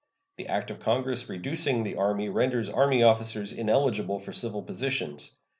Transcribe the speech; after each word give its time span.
The 0.37 0.47
act 0.47 0.71
of 0.71 0.79
Congress 0.79 1.29
reducing 1.29 1.83
the 1.83 1.95
Army 1.97 2.27
renders 2.27 2.69
army 2.69 3.03
officers 3.03 3.53
ineligible 3.53 4.17
for 4.17 4.33
civil 4.33 4.63
positions. 4.63 5.37